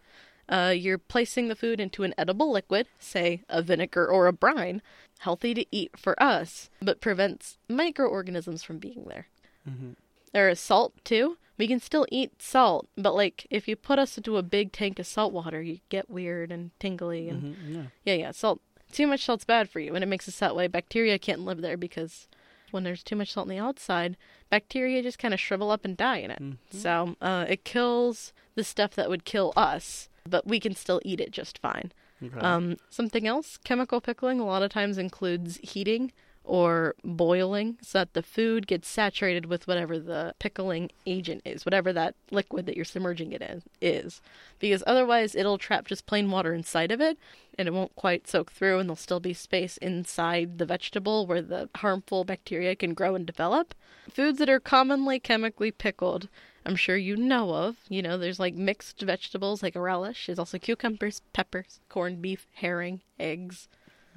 uh, 0.48 0.74
you're 0.76 0.98
placing 0.98 1.48
the 1.48 1.54
food 1.54 1.80
into 1.80 2.02
an 2.02 2.14
edible 2.18 2.50
liquid, 2.50 2.88
say 2.98 3.42
a 3.48 3.62
vinegar 3.62 4.06
or 4.06 4.26
a 4.26 4.32
brine, 4.32 4.82
healthy 5.20 5.54
to 5.54 5.64
eat 5.70 5.92
for 5.96 6.20
us, 6.20 6.70
but 6.82 7.00
prevents 7.00 7.58
microorganisms 7.68 8.62
from 8.64 8.78
being 8.78 9.04
there. 9.08 9.28
Mhm. 9.68 9.94
There 10.32 10.48
is 10.48 10.58
salt 10.58 10.94
too. 11.04 11.36
We 11.60 11.68
can 11.68 11.78
still 11.78 12.06
eat 12.10 12.40
salt, 12.40 12.88
but 12.96 13.14
like 13.14 13.46
if 13.50 13.68
you 13.68 13.76
put 13.76 13.98
us 13.98 14.16
into 14.16 14.38
a 14.38 14.42
big 14.42 14.72
tank 14.72 14.98
of 14.98 15.06
salt 15.06 15.32
water, 15.32 15.60
you 15.60 15.80
get 15.90 16.08
weird 16.08 16.50
and 16.50 16.70
tingly 16.80 17.28
and 17.28 17.54
Mhm, 17.54 17.74
Yeah. 17.74 17.82
yeah, 18.04 18.14
yeah, 18.14 18.30
salt. 18.30 18.60
Too 18.90 19.06
much 19.06 19.24
salt's 19.24 19.44
bad 19.44 19.68
for 19.68 19.78
you, 19.78 19.94
and 19.94 20.02
it 20.02 20.06
makes 20.08 20.26
us 20.26 20.38
that 20.38 20.56
way. 20.56 20.66
Bacteria 20.68 21.18
can't 21.18 21.44
live 21.44 21.60
there 21.60 21.76
because 21.76 22.28
when 22.70 22.82
there's 22.84 23.02
too 23.04 23.14
much 23.14 23.32
salt 23.32 23.44
on 23.44 23.48
the 23.50 23.58
outside, 23.58 24.16
bacteria 24.48 25.02
just 25.02 25.18
kind 25.18 25.34
of 25.34 25.38
shrivel 25.40 25.70
up 25.70 25.84
and 25.84 25.96
die 25.98 26.16
in 26.18 26.30
it. 26.30 26.40
Mhm. 26.42 26.56
So 26.70 27.16
uh, 27.20 27.44
it 27.48 27.64
kills 27.64 28.32
the 28.54 28.64
stuff 28.64 28.92
that 28.94 29.10
would 29.10 29.24
kill 29.24 29.52
us, 29.56 30.08
but 30.28 30.46
we 30.46 30.58
can 30.60 30.74
still 30.74 31.00
eat 31.04 31.20
it 31.20 31.30
just 31.30 31.58
fine. 31.58 31.92
Okay. 32.22 32.38
Um, 32.40 32.76
something 32.88 33.26
else, 33.26 33.58
chemical 33.58 34.00
pickling 34.00 34.40
a 34.40 34.46
lot 34.46 34.62
of 34.62 34.70
times 34.70 34.98
includes 34.98 35.58
heating 35.62 36.12
or 36.50 36.96
boiling 37.04 37.78
so 37.80 38.00
that 38.00 38.12
the 38.12 38.24
food 38.24 38.66
gets 38.66 38.88
saturated 38.88 39.46
with 39.46 39.68
whatever 39.68 40.00
the 40.00 40.34
pickling 40.40 40.90
agent 41.06 41.40
is, 41.44 41.64
whatever 41.64 41.92
that 41.92 42.12
liquid 42.32 42.66
that 42.66 42.74
you're 42.74 42.84
submerging 42.84 43.30
it 43.30 43.40
in 43.40 43.62
is. 43.80 44.20
Because 44.58 44.82
otherwise 44.84 45.36
it'll 45.36 45.58
trap 45.58 45.86
just 45.86 46.06
plain 46.06 46.28
water 46.28 46.52
inside 46.52 46.90
of 46.90 47.00
it 47.00 47.16
and 47.56 47.68
it 47.68 47.72
won't 47.72 47.94
quite 47.94 48.26
soak 48.26 48.50
through 48.50 48.80
and 48.80 48.88
there'll 48.88 48.96
still 48.96 49.20
be 49.20 49.32
space 49.32 49.76
inside 49.76 50.58
the 50.58 50.66
vegetable 50.66 51.24
where 51.24 51.40
the 51.40 51.68
harmful 51.76 52.24
bacteria 52.24 52.74
can 52.74 52.94
grow 52.94 53.14
and 53.14 53.26
develop. 53.26 53.72
Foods 54.10 54.40
that 54.40 54.50
are 54.50 54.58
commonly 54.58 55.20
chemically 55.20 55.70
pickled 55.70 56.28
I'm 56.66 56.74
sure 56.76 56.96
you 56.96 57.16
know 57.16 57.54
of. 57.54 57.76
You 57.88 58.02
know, 58.02 58.18
there's 58.18 58.40
like 58.40 58.54
mixed 58.54 59.00
vegetables 59.00 59.62
like 59.62 59.76
a 59.76 59.80
relish. 59.80 60.26
There's 60.26 60.38
also 60.38 60.58
cucumbers, 60.58 61.22
peppers, 61.32 61.78
corned 61.88 62.20
beef, 62.20 62.48
herring, 62.54 63.00
eggs. 63.20 63.68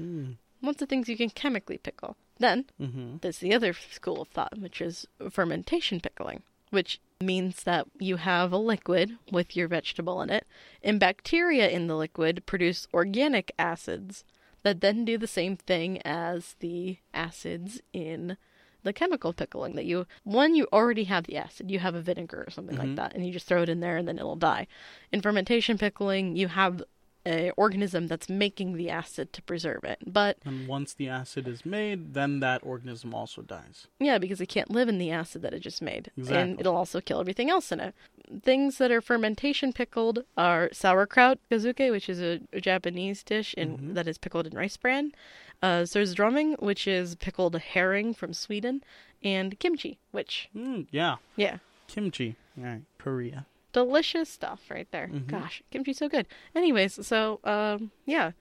Mm. 0.01 0.37
Lots 0.63 0.81
of 0.81 0.89
things 0.89 1.07
you 1.07 1.15
can 1.15 1.29
chemically 1.29 1.77
pickle. 1.77 2.17
Then 2.37 2.65
Mhm. 2.79 3.21
there's 3.21 3.39
the 3.39 3.53
other 3.53 3.73
school 3.73 4.21
of 4.21 4.27
thought, 4.29 4.57
which 4.57 4.81
is 4.81 5.07
fermentation 5.29 5.99
pickling, 5.99 6.43
which 6.71 6.99
means 7.21 7.63
that 7.63 7.87
you 7.99 8.17
have 8.17 8.51
a 8.51 8.57
liquid 8.57 9.17
with 9.31 9.55
your 9.55 9.67
vegetable 9.67 10.21
in 10.21 10.29
it, 10.29 10.45
and 10.83 10.99
bacteria 10.99 11.69
in 11.69 11.87
the 11.87 11.95
liquid 11.95 12.45
produce 12.45 12.87
organic 12.93 13.51
acids 13.57 14.25
that 14.63 14.81
then 14.81 15.05
do 15.05 15.17
the 15.17 15.27
same 15.27 15.55
thing 15.57 16.01
as 16.03 16.55
the 16.59 16.97
acids 17.13 17.81
in 17.93 18.37
the 18.83 18.91
chemical 18.93 19.31
pickling 19.31 19.75
that 19.75 19.85
you 19.85 20.05
one 20.23 20.55
you 20.55 20.67
already 20.73 21.05
have 21.05 21.23
the 21.25 21.37
acid 21.37 21.71
you 21.71 21.79
have 21.79 21.95
a 21.95 22.01
vinegar 22.01 22.43
or 22.45 22.49
something 22.51 22.75
like 22.77 22.95
that 22.97 23.13
and 23.15 23.25
you 23.25 23.31
just 23.31 23.47
throw 23.47 23.61
it 23.61 23.69
in 23.69 23.79
there 23.79 23.95
and 23.95 24.09
then 24.09 24.17
it'll 24.19 24.35
die 24.35 24.67
in 25.09 25.21
fermentation 25.21 25.77
pickling 25.77 26.35
you 26.35 26.49
have 26.49 26.83
a 27.25 27.51
organism 27.57 28.07
that's 28.07 28.27
making 28.29 28.73
the 28.75 28.89
acid 28.89 29.31
to 29.33 29.41
preserve 29.43 29.83
it 29.83 29.97
but 30.05 30.37
And 30.45 30.67
once 30.67 30.93
the 30.93 31.07
acid 31.09 31.47
is 31.47 31.65
made, 31.65 32.13
then 32.13 32.39
that 32.41 32.61
organism 32.65 33.13
also 33.13 33.41
dies. 33.41 33.87
Yeah, 33.99 34.17
because 34.17 34.41
it 34.41 34.47
can't 34.47 34.69
live 34.71 34.89
in 34.89 34.97
the 34.97 35.11
acid 35.11 35.41
that 35.43 35.53
it 35.53 35.59
just 35.59 35.81
made. 35.81 36.11
Exactly. 36.17 36.41
And 36.41 36.59
it'll 36.59 36.75
also 36.75 36.99
kill 37.01 37.19
everything 37.21 37.49
else 37.49 37.71
in 37.71 37.79
it. 37.79 37.95
Things 38.43 38.77
that 38.77 38.91
are 38.91 39.01
fermentation 39.01 39.71
pickled 39.73 40.23
are 40.37 40.69
sauerkraut 40.73 41.39
kazuke, 41.49 41.91
which 41.91 42.09
is 42.09 42.19
a, 42.21 42.41
a 42.51 42.59
Japanese 42.59 43.23
dish 43.23 43.55
Mhm. 43.57 43.93
that 43.93 44.07
is 44.07 44.17
pickled 44.17 44.47
in 44.47 44.53
rice 44.57 44.77
bran. 44.77 45.13
Uh, 45.61 45.85
drumming, 46.13 46.53
which 46.59 46.87
is 46.87 47.15
pickled 47.15 47.55
herring 47.55 48.13
from 48.13 48.33
Sweden. 48.33 48.83
And 49.23 49.57
kimchi, 49.59 49.97
which, 50.11 50.49
Mm, 50.53 50.87
yeah. 50.91 51.15
yeah, 51.37 51.59
Kimchi. 51.87 52.35
Yeah. 52.57 52.79
Korea. 52.97 53.45
Delicious 53.73 54.29
stuff 54.29 54.61
right 54.69 54.87
there. 54.91 55.07
Mhm. 55.07 55.27
Gosh, 55.27 55.61
kimchi's 55.71 55.97
so 55.97 56.07
good. 56.07 56.25
Anyways, 56.55 57.05
so, 57.05 57.39
um, 57.43 57.91
yeah. 58.05 58.31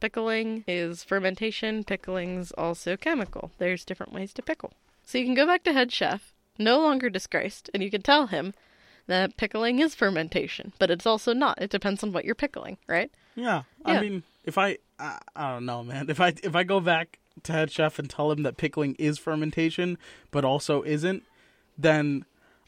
Pickling 0.00 0.64
is 0.68 1.02
fermentation. 1.02 1.82
Pickling's 1.84 2.52
also 2.52 2.96
chemical. 2.96 3.52
There's 3.58 3.84
different 3.84 4.12
ways 4.12 4.34
to 4.34 4.42
pickle. 4.42 4.72
So 5.06 5.16
you 5.18 5.24
can 5.24 5.34
go 5.34 5.46
back 5.46 5.62
to 5.64 5.72
head 5.72 5.92
chef, 5.92 6.34
no 6.58 6.78
longer 6.80 7.08
disgraced, 7.08 7.70
and 7.72 7.82
you 7.82 7.90
can 7.90 8.02
tell 8.02 8.26
him 8.26 8.52
that 9.06 9.36
pickling 9.36 9.78
is 9.78 9.94
fermentation, 9.94 10.72
but 10.78 10.90
it's 10.90 11.06
also 11.06 11.32
not. 11.32 11.60
It 11.60 11.70
depends 11.70 12.02
on 12.02 12.12
what 12.12 12.24
you're 12.24 12.34
pickling, 12.34 12.76
right? 12.86 13.10
Yeah. 13.34 13.62
Yeah. 13.86 13.92
I 13.92 14.00
mean, 14.00 14.22
if 14.44 14.58
I, 14.58 14.78
I, 14.98 15.18
I 15.34 15.52
don't 15.52 15.64
know, 15.66 15.82
man. 15.82 16.10
If 16.10 16.20
I 16.20 16.34
if 16.42 16.54
I 16.54 16.64
go 16.64 16.80
back 16.80 17.18
to 17.44 17.52
head 17.52 17.70
chef 17.70 17.98
and 17.98 18.08
tell 18.10 18.30
him 18.30 18.42
that 18.42 18.56
pickling 18.56 18.94
is 18.98 19.18
fermentation, 19.18 19.96
but 20.30 20.44
also 20.44 20.82
isn't, 20.82 21.22
then 21.78 22.24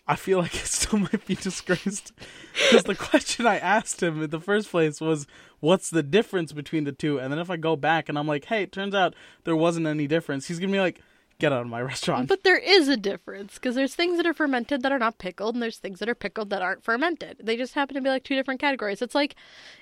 I 0.08 0.16
feel 0.16 0.38
like 0.38 0.54
it 0.62 0.66
still 0.66 0.98
might 0.98 1.26
be 1.26 1.34
disgraced. 1.34 2.12
Because 2.52 2.84
the 2.84 2.94
question 2.94 3.46
I 3.46 3.58
asked 3.58 4.02
him 4.02 4.22
in 4.22 4.30
the 4.30 4.40
first 4.40 4.70
place 4.70 5.00
was, 5.00 5.26
"What's 5.60 5.90
the 5.90 6.02
difference 6.02 6.52
between 6.52 6.84
the 6.84 6.92
two? 6.92 7.18
And 7.18 7.32
then 7.32 7.38
if 7.40 7.50
I 7.50 7.56
go 7.56 7.76
back 7.76 8.08
and 8.08 8.18
I'm 8.18 8.26
like, 8.26 8.46
"Hey, 8.46 8.62
it 8.62 8.72
turns 8.72 8.94
out 8.94 9.14
there 9.44 9.56
wasn't 9.56 9.86
any 9.86 10.06
difference," 10.06 10.46
he's 10.46 10.58
gonna 10.58 10.72
be 10.72 10.80
like, 10.80 11.00
"Get 11.38 11.52
out 11.52 11.62
of 11.62 11.68
my 11.68 11.82
restaurant." 11.92 12.28
But 12.28 12.44
there 12.44 12.58
is 12.58 12.88
a 12.88 12.96
difference 12.96 13.54
because 13.54 13.74
there's 13.74 13.94
things 13.94 14.16
that 14.16 14.26
are 14.26 14.34
fermented 14.34 14.82
that 14.82 14.92
are 14.92 14.98
not 14.98 15.18
pickled, 15.18 15.54
and 15.54 15.62
there's 15.62 15.78
things 15.78 15.98
that 15.98 16.08
are 16.08 16.14
pickled 16.14 16.50
that 16.50 16.62
aren't 16.62 16.84
fermented. 16.84 17.38
They 17.42 17.56
just 17.56 17.74
happen 17.74 17.94
to 17.94 18.00
be 18.00 18.10
like 18.10 18.24
two 18.24 18.36
different 18.36 18.60
categories. 18.60 19.02
It's 19.02 19.14
like, 19.14 19.34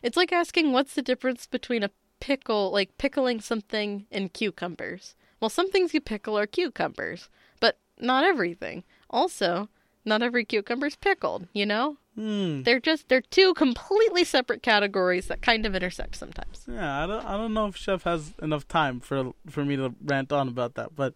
it's 0.02 0.16
like 0.16 0.32
asking 0.32 0.72
what's 0.72 0.94
the 0.94 1.02
difference 1.02 1.46
between 1.46 1.82
a 1.82 1.90
pickle, 2.20 2.70
like 2.70 2.96
pickling 2.96 3.40
something 3.40 4.06
and 4.10 4.32
cucumbers. 4.32 5.14
Well, 5.40 5.50
some 5.50 5.70
things 5.70 5.92
you 5.92 6.00
pickle 6.00 6.38
are 6.38 6.46
cucumbers, 6.46 7.28
but 7.60 7.78
not 7.98 8.24
everything. 8.24 8.84
Also, 9.10 9.68
not 10.04 10.22
every 10.22 10.44
cucumber's 10.44 10.96
pickled. 10.96 11.46
You 11.52 11.66
know, 11.66 11.96
Hmm. 12.14 12.62
they're 12.62 12.78
just 12.80 13.08
they're 13.08 13.20
two 13.22 13.54
completely 13.54 14.22
separate 14.24 14.62
categories 14.62 15.26
that 15.26 15.42
kind 15.42 15.66
of 15.66 15.74
intersect 15.74 16.14
sometimes. 16.16 16.64
Yeah, 16.68 17.02
I 17.02 17.06
don't, 17.06 17.24
I 17.24 17.36
don't 17.36 17.52
know 17.54 17.66
if 17.66 17.76
Chef 17.76 18.04
has 18.04 18.34
enough 18.42 18.68
time 18.68 19.00
for 19.00 19.32
for 19.50 19.64
me 19.64 19.76
to 19.76 19.94
rant 20.04 20.30
on 20.32 20.46
about 20.48 20.74
that, 20.74 20.94
but 20.94 21.14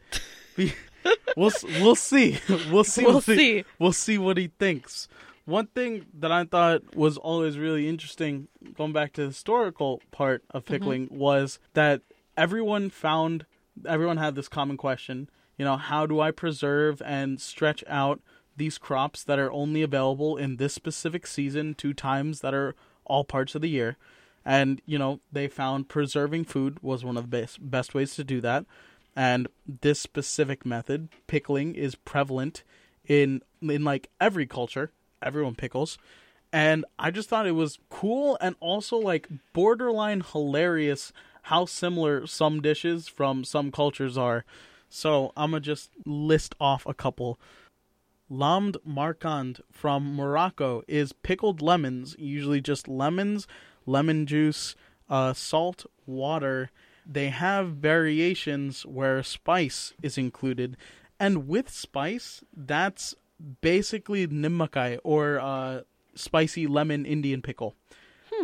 we, 0.57 0.73
we'll 1.37 1.53
we'll 1.81 1.95
see. 1.95 2.39
We'll 2.71 2.85
see. 2.85 3.05
We'll 3.05 3.15
what 3.15 3.25
he- 3.27 3.37
see. 3.37 3.65
We'll 3.79 3.93
see 3.93 4.19
what 4.19 4.37
he 4.37 4.49
thinks. 4.59 5.07
One 5.45 5.69
thing 5.69 6.05
that 6.19 6.31
I 6.31 6.45
thought 6.45 6.95
was 6.95 7.17
always 7.17 7.57
really 7.57 7.89
interesting, 7.89 8.49
going 8.77 8.93
back 8.93 9.15
to 9.15 9.23
the 9.23 9.27
historical 9.29 10.03
part 10.11 10.43
of 10.51 10.65
Mm-hmm. 10.65 10.75
pickling, 10.75 11.09
was 11.11 11.59
that 11.75 12.03
everyone 12.37 12.91
found 12.91 13.47
everyone 13.87 14.17
had 14.17 14.35
this 14.35 14.49
common 14.49 14.77
question: 14.77 15.31
You 15.57 15.65
know, 15.65 15.77
how 15.77 16.07
do 16.07 16.21
I 16.21 16.33
preserve 16.33 17.01
and 17.05 17.41
stretch 17.41 17.83
out 17.87 18.21
these 18.59 18.79
crops 18.79 19.25
that 19.25 19.39
are 19.39 19.51
only 19.53 19.83
available 19.83 20.37
in 20.37 20.57
this 20.57 20.75
specific 20.75 21.27
season 21.27 21.75
to 21.77 21.93
times 21.95 22.41
that 22.41 22.55
are 22.55 22.75
all 23.05 23.25
parts 23.25 23.55
of 23.55 23.63
the 23.63 23.71
year? 23.71 23.97
And, 24.45 24.81
you 24.87 24.99
know, 24.99 25.21
they 25.33 25.49
found 25.49 25.89
preserving 25.89 26.45
food 26.45 26.83
was 26.83 27.05
one 27.05 27.17
of 27.17 27.31
the 27.31 27.41
best, 27.41 27.71
best 27.71 27.95
ways 27.95 28.15
to 28.17 28.25
do 28.25 28.41
that. 28.41 28.65
And 29.17 29.49
this 29.81 30.01
specific 30.01 30.65
method, 30.65 31.09
pickling, 31.27 31.75
is 31.75 31.95
prevalent 31.95 32.63
in 33.07 33.43
in 33.61 33.85
like 33.85 34.11
every 34.21 34.47
culture. 34.47 34.93
Everyone 35.21 35.55
pickles. 35.55 35.99
And 36.53 36.85
I 36.99 37.11
just 37.11 37.29
thought 37.29 37.47
it 37.47 37.53
was 37.53 37.79
cool 37.91 38.39
and 38.41 38.57
also 38.61 38.97
like 38.97 39.29
borderline 39.53 40.23
hilarious 40.23 41.13
how 41.43 41.65
similar 41.65 42.27
some 42.27 42.63
dishes 42.63 43.09
from 43.09 43.45
some 43.45 43.71
cultures 43.71 44.17
are. 44.17 44.45
So 44.89 45.33
I'm 45.37 45.51
gonna 45.51 45.61
just 45.61 45.91
list 46.07 46.55
off 46.61 46.87
a 46.87 46.95
couple. 46.95 47.39
Lamd 48.31 48.77
markand 48.85 49.61
from 49.71 50.15
Morocco 50.15 50.83
is 50.87 51.13
pickled 51.13 51.63
lemons, 51.63 52.15
usually 52.19 52.61
just 52.61 52.89
lemons, 52.89 53.47
lemon 53.87 54.27
juice, 54.27 54.75
uh, 55.09 55.33
salt, 55.33 55.87
water. 56.07 56.71
They 57.07 57.29
have 57.31 57.69
variations 57.69 58.85
where 58.85 59.23
spice 59.23 59.95
is 60.03 60.19
included, 60.19 60.77
and 61.19 61.49
with 61.49 61.71
spice, 61.71 62.45
that's 62.55 63.15
basically 63.61 64.27
nimmakai 64.27 64.99
or 65.05 65.41
uh, 65.41 65.81
spicy 66.15 66.67
lemon 66.67 67.07
Indian 67.07 67.41
pickle. 67.41 67.75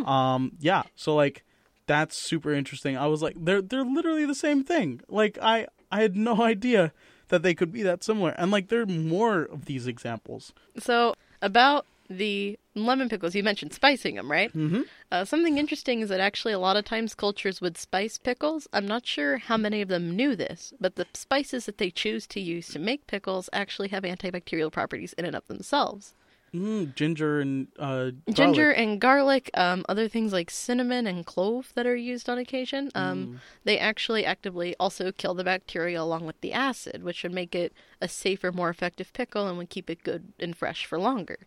Um, 0.05 0.53
yeah, 0.59 0.83
so 0.95 1.15
like 1.15 1.43
that's 1.87 2.17
super 2.17 2.53
interesting. 2.53 2.97
I 2.97 3.07
was 3.07 3.21
like, 3.21 3.35
they're 3.37 3.61
they're 3.61 3.85
literally 3.85 4.25
the 4.25 4.35
same 4.35 4.63
thing. 4.63 5.01
Like 5.07 5.37
I 5.41 5.67
I 5.91 6.01
had 6.01 6.15
no 6.15 6.41
idea 6.53 6.91
that 7.29 7.43
they 7.43 7.53
could 7.53 7.71
be 7.71 7.83
that 7.83 8.03
similar, 8.03 8.31
and 8.31 8.51
like 8.51 8.69
there 8.69 8.81
are 8.81 8.85
more 8.85 9.41
of 9.43 9.65
these 9.65 9.87
examples. 9.87 10.53
So 10.77 11.15
about 11.41 11.85
the 12.09 12.59
lemon 12.75 13.09
pickles, 13.09 13.33
you 13.35 13.43
mentioned 13.43 13.73
spicing 13.73 14.15
them, 14.15 14.29
right? 14.31 14.53
Mm-hmm. 14.53 14.81
Uh, 15.11 15.25
something 15.25 15.57
interesting 15.57 16.01
is 16.01 16.09
that 16.09 16.19
actually 16.19 16.53
a 16.53 16.59
lot 16.59 16.77
of 16.77 16.85
times 16.85 17.15
cultures 17.15 17.61
would 17.61 17.77
spice 17.77 18.17
pickles. 18.17 18.67
I'm 18.73 18.87
not 18.87 19.05
sure 19.05 19.37
how 19.37 19.57
many 19.57 19.81
of 19.81 19.87
them 19.87 20.15
knew 20.15 20.35
this, 20.35 20.73
but 20.79 20.95
the 20.95 21.07
spices 21.13 21.65
that 21.65 21.77
they 21.77 21.89
choose 21.89 22.27
to 22.27 22.39
use 22.39 22.67
to 22.69 22.79
make 22.79 23.07
pickles 23.07 23.49
actually 23.53 23.87
have 23.89 24.03
antibacterial 24.03 24.71
properties 24.71 25.13
in 25.13 25.25
and 25.25 25.35
of 25.35 25.47
themselves. 25.47 26.13
Mm, 26.55 26.95
ginger 26.95 27.39
and 27.41 27.67
uh, 27.77 28.11
Ginger 28.31 28.73
garlic. 28.73 28.77
and 28.77 29.01
garlic, 29.01 29.49
um, 29.55 29.85
other 29.89 30.07
things 30.07 30.31
like 30.31 30.49
cinnamon 30.49 31.05
and 31.05 31.25
clove 31.25 31.71
that 31.75 31.85
are 31.85 31.95
used 31.95 32.29
on 32.29 32.37
occasion, 32.37 32.91
um, 32.95 33.27
Mm. 33.27 33.39
they 33.65 33.77
actually 33.77 34.25
actively 34.25 34.75
also 34.79 35.11
kill 35.11 35.33
the 35.33 35.43
bacteria 35.43 36.01
along 36.01 36.25
with 36.25 36.39
the 36.41 36.53
acid, 36.53 37.03
which 37.03 37.23
would 37.23 37.33
make 37.33 37.53
it 37.53 37.73
a 38.01 38.07
safer, 38.07 38.51
more 38.51 38.69
effective 38.69 39.11
pickle 39.13 39.47
and 39.47 39.57
would 39.57 39.69
keep 39.69 39.89
it 39.89 40.03
good 40.03 40.33
and 40.39 40.55
fresh 40.55 40.85
for 40.85 40.97
longer. 40.97 41.39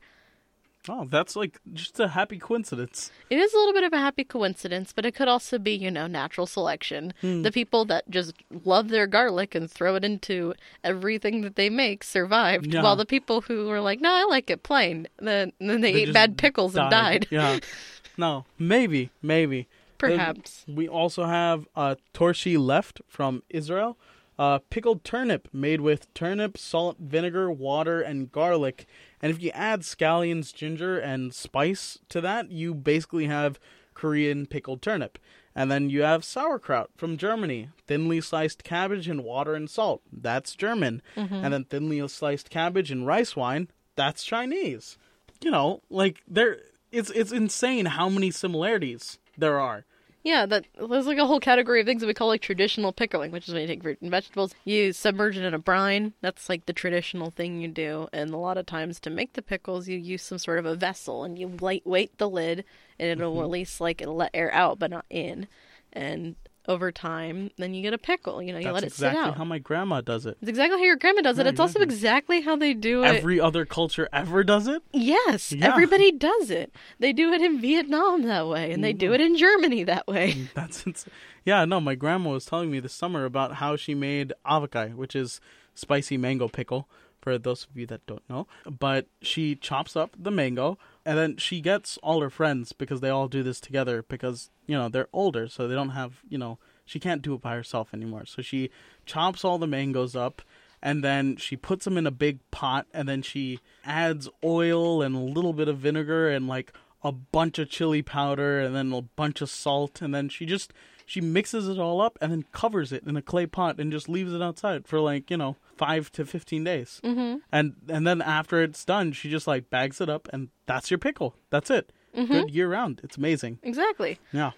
Oh, 0.88 1.04
that's 1.04 1.36
like 1.36 1.60
just 1.74 1.98
a 2.00 2.08
happy 2.08 2.38
coincidence. 2.38 3.10
It 3.30 3.38
is 3.38 3.52
a 3.52 3.56
little 3.58 3.72
bit 3.74 3.84
of 3.84 3.92
a 3.92 3.98
happy 3.98 4.24
coincidence, 4.24 4.92
but 4.94 5.04
it 5.04 5.14
could 5.14 5.28
also 5.28 5.58
be, 5.58 5.72
you 5.72 5.90
know, 5.90 6.06
natural 6.06 6.46
selection. 6.46 7.12
Hmm. 7.20 7.42
The 7.42 7.52
people 7.52 7.84
that 7.86 8.08
just 8.10 8.32
love 8.64 8.88
their 8.88 9.06
garlic 9.06 9.54
and 9.54 9.70
throw 9.70 9.96
it 9.96 10.04
into 10.04 10.54
everything 10.84 11.42
that 11.42 11.56
they 11.56 11.68
make 11.68 12.04
survived, 12.04 12.72
Yeah. 12.72 12.82
while 12.82 12.96
the 12.96 13.04
people 13.06 13.42
who 13.42 13.66
were 13.66 13.80
like, 13.80 14.00
"No, 14.00 14.12
I 14.12 14.24
like 14.24 14.48
it 14.50 14.62
plain," 14.62 15.08
then 15.18 15.52
then 15.58 15.80
they, 15.80 15.92
They 15.92 16.02
ate 16.04 16.14
bad 16.14 16.38
pickles 16.38 16.74
and 16.76 16.90
died. 16.90 17.26
Yeah. 17.30 17.58
no, 18.16 18.44
maybe, 18.58 19.10
maybe. 19.20 19.68
Perhaps. 19.98 20.64
We 20.68 20.88
also 20.88 21.24
have 21.24 21.66
uh, 21.74 21.96
torshi 22.14 22.56
lift 22.56 23.00
from 23.08 23.42
Israel. 23.50 23.98
Uh, 24.38 24.60
pickled 24.70 25.02
turnip 25.02 25.48
made 25.52 25.80
with 25.80 26.12
turnip, 26.14 26.56
salt, 26.56 26.96
vinegar, 27.00 27.50
water, 27.50 28.00
and 28.00 28.30
garlic. 28.30 28.86
And 29.20 29.32
if 29.32 29.42
you 29.42 29.50
add 29.52 29.80
scallions, 29.80 30.54
ginger, 30.54 30.98
and 30.98 31.34
spice 31.34 31.98
to 32.10 32.20
that, 32.20 32.50
you 32.52 32.72
basically 32.72 33.26
have 33.26 33.58
Korean 33.94 34.46
pickled 34.46 34.80
turnip. 34.80 35.18
And 35.56 35.72
then 35.72 35.90
you 35.90 36.02
have 36.02 36.24
sauerkraut 36.24 36.90
from 36.96 37.16
Germany, 37.16 37.70
thinly 37.88 38.20
sliced 38.20 38.62
cabbage 38.62 39.08
and 39.08 39.24
water 39.24 39.54
and 39.54 39.68
salt. 39.68 40.02
That's 40.12 40.54
German. 40.54 41.02
And 41.44 41.52
then 41.52 41.64
thinly 41.64 42.06
sliced 42.06 42.48
cabbage 42.48 42.92
and 42.92 43.04
rice 43.04 43.34
wine. 43.34 43.66
That's 43.96 44.22
Chinese. 44.22 44.98
You 45.40 45.50
know, 45.50 45.82
like 45.90 46.22
there, 46.28 46.58
it's 46.92 47.10
it's 47.10 47.32
insane 47.32 47.86
how 47.86 48.08
many 48.08 48.30
similarities 48.30 49.18
there 49.36 49.58
are. 49.58 49.84
Yeah, 50.28 50.44
that 50.44 50.66
there's 50.90 51.06
like 51.06 51.16
a 51.16 51.26
whole 51.26 51.40
category 51.40 51.80
of 51.80 51.86
things 51.86 52.02
that 52.02 52.06
we 52.06 52.12
call 52.12 52.28
like 52.28 52.42
traditional 52.42 52.92
pickling, 52.92 53.30
which 53.30 53.48
is 53.48 53.54
when 53.54 53.62
you 53.62 53.66
take 53.66 53.82
fruit 53.82 53.96
and 54.02 54.10
vegetables, 54.10 54.54
you 54.62 54.92
submerge 54.92 55.38
it 55.38 55.44
in 55.44 55.54
a 55.54 55.58
brine. 55.58 56.12
That's 56.20 56.50
like 56.50 56.66
the 56.66 56.74
traditional 56.74 57.30
thing 57.30 57.62
you 57.62 57.68
do. 57.68 58.08
And 58.12 58.28
a 58.30 58.36
lot 58.36 58.58
of 58.58 58.66
times 58.66 59.00
to 59.00 59.10
make 59.10 59.32
the 59.32 59.40
pickles, 59.40 59.88
you 59.88 59.96
use 59.96 60.20
some 60.22 60.36
sort 60.36 60.58
of 60.58 60.66
a 60.66 60.74
vessel 60.74 61.24
and 61.24 61.38
you 61.38 61.48
lightweight 61.58 62.18
the 62.18 62.28
lid, 62.28 62.66
and 62.98 63.08
it'll 63.08 63.32
Mm-hmm. 63.32 63.40
release 63.40 63.80
like 63.80 64.02
it'll 64.02 64.16
let 64.16 64.30
air 64.34 64.52
out 64.52 64.78
but 64.78 64.90
not 64.90 65.06
in. 65.08 65.48
And 65.94 66.36
over 66.68 66.92
time, 66.92 67.50
then 67.56 67.74
you 67.74 67.82
get 67.82 67.94
a 67.94 67.98
pickle. 67.98 68.42
You 68.42 68.52
know, 68.52 68.58
you 68.58 68.64
That's 68.64 68.74
let 68.74 68.82
it 68.84 68.86
exactly 68.88 69.20
sit 69.22 69.28
out. 69.30 69.36
how 69.38 69.44
my 69.44 69.58
grandma 69.58 70.00
does 70.02 70.26
it. 70.26 70.36
It's 70.40 70.48
exactly 70.50 70.78
how 70.78 70.84
your 70.84 70.96
grandma 70.96 71.22
does 71.22 71.38
it. 71.38 71.44
Yeah, 71.46 71.50
it's 71.50 71.60
also 71.60 71.80
exactly 71.80 72.42
how 72.42 72.54
they 72.56 72.74
do 72.74 73.02
it. 73.02 73.06
Every 73.16 73.40
other 73.40 73.64
culture 73.64 74.08
ever 74.12 74.44
does 74.44 74.68
it. 74.68 74.82
Yes, 74.92 75.50
Yeah. 75.50 75.66
everybody 75.66 76.12
does 76.12 76.50
it. 76.50 76.72
They 76.98 77.12
do 77.12 77.32
it 77.32 77.40
in 77.40 77.60
Vietnam 77.60 78.22
that 78.22 78.46
way, 78.46 78.70
and 78.72 78.84
they 78.84 78.92
do 78.92 79.12
it 79.14 79.20
in 79.20 79.36
Germany 79.36 79.82
that 79.84 80.06
way. 80.06 80.48
That's 80.54 80.86
ins- 80.86 81.06
yeah. 81.44 81.64
No, 81.64 81.80
my 81.80 81.94
grandma 81.94 82.30
was 82.30 82.44
telling 82.44 82.70
me 82.70 82.78
this 82.80 82.92
summer 82.92 83.24
about 83.24 83.54
how 83.54 83.74
she 83.76 83.94
made 83.94 84.32
avakai, 84.46 84.94
which 84.94 85.16
is 85.16 85.40
spicy 85.74 86.16
mango 86.18 86.48
pickle. 86.48 86.88
For 87.20 87.36
those 87.38 87.64
of 87.64 87.76
you 87.76 87.86
that 87.86 88.06
don't 88.06 88.28
know, 88.28 88.46
but 88.64 89.06
she 89.20 89.54
chops 89.54 89.96
up 89.96 90.16
the 90.18 90.30
mango 90.30 90.78
and 91.04 91.18
then 91.18 91.36
she 91.36 91.60
gets 91.60 91.98
all 92.02 92.20
her 92.20 92.30
friends 92.30 92.72
because 92.72 93.00
they 93.00 93.10
all 93.10 93.28
do 93.28 93.42
this 93.42 93.60
together 93.60 94.04
because 94.08 94.50
you 94.66 94.76
know 94.76 94.88
they're 94.88 95.08
older, 95.12 95.48
so 95.48 95.66
they 95.66 95.74
don't 95.74 95.90
have 95.90 96.20
you 96.28 96.38
know 96.38 96.58
she 96.84 96.98
can't 96.98 97.22
do 97.22 97.34
it 97.34 97.42
by 97.42 97.54
herself 97.54 97.92
anymore. 97.92 98.24
So 98.26 98.42
she 98.42 98.70
chops 99.04 99.44
all 99.44 99.58
the 99.58 99.66
mangoes 99.66 100.16
up 100.16 100.42
and 100.82 101.02
then 101.02 101.36
she 101.36 101.56
puts 101.56 101.84
them 101.84 101.98
in 101.98 102.06
a 102.06 102.10
big 102.10 102.38
pot 102.50 102.86
and 102.94 103.08
then 103.08 103.22
she 103.22 103.60
adds 103.84 104.28
oil 104.44 105.02
and 105.02 105.14
a 105.14 105.18
little 105.18 105.52
bit 105.52 105.68
of 105.68 105.78
vinegar 105.78 106.30
and 106.30 106.46
like 106.46 106.72
a 107.02 107.12
bunch 107.12 107.58
of 107.58 107.68
chili 107.68 108.02
powder 108.02 108.60
and 108.60 108.74
then 108.74 108.92
a 108.92 109.02
bunch 109.02 109.40
of 109.40 109.50
salt 109.50 110.02
and 110.02 110.14
then 110.14 110.28
she 110.28 110.46
just 110.46 110.72
she 111.06 111.20
mixes 111.20 111.68
it 111.68 111.78
all 111.78 112.00
up 112.00 112.18
and 112.20 112.32
then 112.32 112.44
covers 112.52 112.92
it 112.92 113.04
in 113.06 113.16
a 113.16 113.22
clay 113.22 113.46
pot 113.46 113.78
and 113.78 113.92
just 113.92 114.08
leaves 114.08 114.32
it 114.32 114.42
outside 114.42 114.86
for 114.86 115.00
like 115.00 115.30
you 115.30 115.36
know 115.36 115.56
five 115.78 116.10
to 116.12 116.24
15 116.26 116.64
days. 116.64 117.00
Mm-hmm. 117.04 117.38
and 117.52 117.74
and 117.88 118.06
then 118.06 118.20
after 118.20 118.62
it's 118.62 118.84
done 118.84 119.12
she 119.12 119.30
just 119.30 119.46
like 119.46 119.70
bags 119.70 120.00
it 120.00 120.08
up 120.08 120.28
and 120.32 120.48
that's 120.66 120.90
your 120.90 120.98
pickle. 120.98 121.34
That's 121.50 121.70
it. 121.70 121.92
Good 122.14 122.50
year 122.50 122.68
round. 122.68 123.00
It's 123.04 123.16
amazing. 123.16 123.60
Exactly. 123.62 124.18
yeah. 124.32 124.50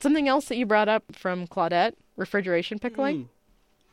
Something 0.00 0.26
else 0.26 0.46
that 0.46 0.56
you 0.56 0.66
brought 0.66 0.88
up 0.88 1.04
from 1.12 1.46
Claudette, 1.46 1.94
refrigeration 2.16 2.78
pickling. 2.80 3.28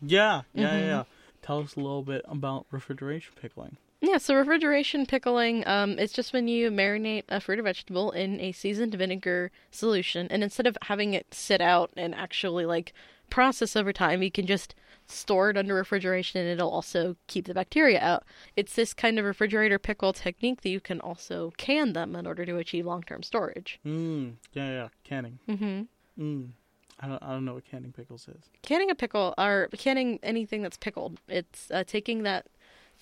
yeah. 0.01 0.41
Yeah 0.53 0.75
yeah, 0.77 0.85
yeah. 0.85 1.03
Tell 1.43 1.59
us 1.59 1.75
a 1.75 1.79
little 1.79 2.03
bit 2.03 2.23
about 2.27 2.65
refrigeration 2.71 3.33
pickling. 3.39 3.77
Yeah, 4.03 4.17
so 4.17 4.33
refrigeration 4.35 5.05
pickling, 5.05 5.63
um, 5.67 5.99
it's 5.99 6.11
just 6.13 6.33
when 6.33 6.47
you 6.47 6.71
marinate 6.71 7.23
a 7.29 7.39
fruit 7.39 7.59
or 7.59 7.63
vegetable 7.63 8.09
in 8.09 8.39
a 8.39 8.51
seasoned 8.51 8.95
vinegar 8.95 9.51
solution, 9.69 10.27
and 10.31 10.43
instead 10.43 10.65
of 10.65 10.75
having 10.83 11.13
it 11.13 11.27
sit 11.33 11.61
out 11.61 11.91
and 11.95 12.15
actually 12.15 12.65
like 12.65 12.93
process 13.29 13.75
over 13.75 13.93
time, 13.93 14.23
you 14.23 14.31
can 14.31 14.47
just 14.47 14.73
store 15.11 15.49
it 15.49 15.57
under 15.57 15.75
refrigeration 15.75 16.41
and 16.41 16.49
it'll 16.49 16.69
also 16.71 17.15
keep 17.27 17.45
the 17.45 17.53
bacteria 17.53 17.99
out. 17.99 18.23
It's 18.55 18.73
this 18.73 18.93
kind 18.93 19.19
of 19.19 19.25
refrigerator 19.25 19.77
pickle 19.79 20.13
technique 20.13 20.61
that 20.61 20.69
you 20.69 20.79
can 20.79 20.99
also 21.01 21.51
can 21.57 21.93
them 21.93 22.15
in 22.15 22.25
order 22.25 22.45
to 22.45 22.57
achieve 22.57 22.85
long 22.85 23.03
term 23.03 23.23
storage. 23.23 23.79
mm, 23.85 24.33
yeah 24.53 24.69
yeah 24.69 24.87
canning 25.03 25.39
Mm-hmm. 25.47 25.81
mm. 26.23 26.49
I, 27.03 27.07
don't, 27.07 27.23
I 27.23 27.29
don't 27.31 27.45
know 27.45 27.55
what 27.55 27.65
canning 27.65 27.91
pickles 27.91 28.27
is 28.27 28.43
Canning 28.61 28.91
a 28.91 28.95
pickle, 28.95 29.33
or 29.37 29.69
canning 29.77 30.19
anything 30.21 30.61
that's 30.61 30.77
pickled, 30.77 31.19
it's 31.27 31.71
uh, 31.71 31.83
taking 31.85 32.21
that 32.23 32.45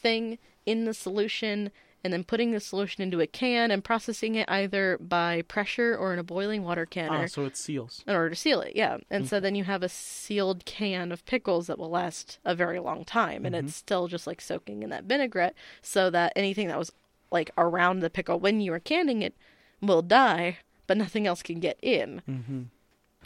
thing 0.02 0.38
in 0.66 0.86
the 0.86 0.94
solution 0.94 1.70
and 2.04 2.14
then 2.14 2.24
putting 2.24 2.52
the 2.52 2.60
solution 2.60 3.04
into 3.04 3.20
a 3.20 3.28
can 3.28 3.72
and 3.72 3.84
processing 3.84 4.36
it 4.36 4.50
either 4.50 4.98
by 5.00 5.42
pressure 5.44 5.96
or 5.98 6.14
in 6.14 6.20
a 6.20 6.24
boiling 6.24 6.64
water 6.64 6.86
canner 6.86 7.24
ah 7.24 7.28
so 7.28 7.46
it 7.46 7.58
seals 7.58 8.04
in 8.08 8.16
order 8.16 8.30
to 8.30 8.36
seal 8.36 8.62
it. 8.62 8.76
Yeah. 8.76 8.98
And 9.10 9.28
so 9.28 9.40
then 9.40 9.56
you 9.56 9.66
have 9.66 9.84
a 9.84 9.90
sealed 9.90 10.66
can 10.66 11.12
of 11.12 11.26
pickles 11.26 11.68
that 11.68 11.78
will 11.78 11.90
last 11.90 12.40
a 12.46 12.56
very 12.56 12.80
long 12.80 13.04
time 13.06 13.46
and 13.46 13.56
it's 13.56 13.76
still 13.76 14.08
just 14.08 14.28
like 14.28 14.42
soaking 14.42 14.84
in 14.84 14.90
that 14.90 15.06
vinaigrette 15.06 15.56
so 15.82 16.10
that 16.10 16.34
anything 16.36 16.68
that 16.68 16.78
was 16.78 16.92
like 17.32 17.52
around 17.58 18.00
the 18.00 18.10
pickle 18.10 18.40
when 18.40 18.62
you 18.62 18.72
were 18.72 18.80
canning 18.80 19.22
it 19.22 19.36
will 19.82 20.02
die, 20.02 20.58
but 20.88 20.98
nothing 20.98 21.28
else 21.28 21.42
can 21.42 21.60
get 21.60 21.78
in. 21.82 22.22
mm-hmm. 22.30 22.62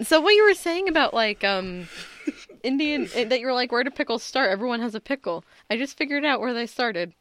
So 0.02 0.20
what 0.22 0.32
you 0.32 0.44
were 0.44 0.56
saying 0.56 0.90
about 0.90 1.14
like 1.14 1.44
um 1.44 1.88
Indian 2.64 3.08
eh, 3.14 3.26
that 3.26 3.40
you 3.40 3.46
were 3.46 3.54
like 3.54 3.72
where 3.72 3.84
do 3.84 3.92
pickles 3.92 4.24
start? 4.24 4.50
Everyone 4.50 4.80
has 4.80 4.96
a 4.96 5.00
pickle. 5.00 5.46
I 5.70 5.78
just 5.78 5.98
figured 5.98 6.26
out 6.26 6.40
where 6.40 6.54
they 6.54 6.66
started. 6.66 7.14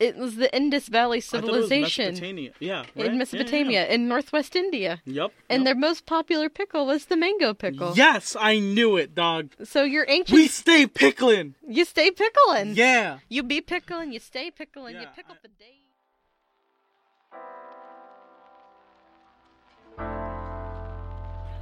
It 0.00 0.16
was 0.16 0.34
the 0.36 0.54
Indus 0.54 0.88
Valley 0.88 1.18
I 1.18 1.18
it 1.18 1.44
was 1.44 1.44
civilization 1.68 2.06
Mesopotamia. 2.14 2.50
Yeah, 2.58 2.78
right? 2.78 2.88
in 2.96 3.04
Yeah, 3.04 3.04
yeah, 3.12 3.18
Mesopotamia, 3.18 3.86
in 3.86 4.08
Northwest 4.08 4.56
India. 4.56 5.00
Yep. 5.04 5.30
And 5.48 5.60
yep. 5.60 5.64
their 5.64 5.74
most 5.76 6.06
popular 6.06 6.48
pickle 6.48 6.86
was 6.86 7.04
the 7.04 7.16
mango 7.16 7.54
pickle. 7.54 7.92
Yes, 7.94 8.36
I 8.38 8.58
knew 8.58 8.96
it, 8.96 9.14
dog. 9.14 9.50
So 9.62 9.84
your 9.84 10.04
ancient, 10.08 10.34
We 10.36 10.48
stay 10.48 10.86
pickling. 10.86 11.54
you 11.66 11.84
stay 11.84 12.10
pickling. 12.10 12.74
Yeah. 12.74 13.18
You 13.28 13.44
be 13.44 13.60
pickling, 13.60 14.12
you 14.12 14.18
stay 14.18 14.50
pickling, 14.50 14.96
you 14.96 15.02
Yeah, 15.02 15.08
pickle 15.08 15.36
I- 15.38 15.42
for 15.42 15.48
days. 15.48 15.78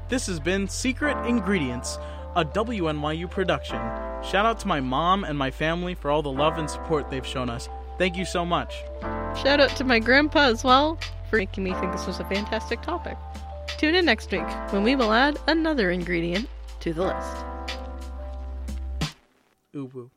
This 0.09 0.27
has 0.27 0.41
been 0.41 0.67
Secret 0.67 1.17
Ingredients, 1.27 1.99
a 2.35 2.45
WNYU 2.45 3.31
production. 3.31 3.79
Shout 4.25 4.45
out 4.45 4.59
to 4.61 4.67
my 4.69 4.81
mom 4.81 5.25
and 5.25 5.39
my 5.39 5.51
family 5.51 5.95
for 5.95 6.11
all 6.11 6.23
the 6.23 6.33
love 6.33 6.59
and 6.59 6.69
support 6.69 7.11
they've 7.11 7.27
shown 7.27 7.49
us. 7.49 7.69
Thank 8.01 8.17
you 8.17 8.25
so 8.25 8.47
much. 8.47 8.83
Shout 9.43 9.61
out 9.61 9.77
to 9.77 9.85
my 9.85 9.99
grandpa 9.99 10.47
as 10.47 10.65
well 10.65 10.99
for 11.29 11.37
making 11.37 11.65
me 11.65 11.75
think 11.75 11.93
this 11.93 12.07
was 12.07 12.19
a 12.19 12.25
fantastic 12.25 12.81
topic. 12.81 13.19
Tune 13.77 13.95
in 13.95 14.07
next 14.07 14.33
week 14.33 14.49
when 14.73 14.83
we 14.83 14.97
will 14.97 15.13
add 15.13 15.39
another 15.49 15.91
ingredient 15.91 16.49
to 16.81 16.95
the 16.95 17.03
list. 17.03 17.45
Ooh 19.77 19.91
woo. 19.93 20.11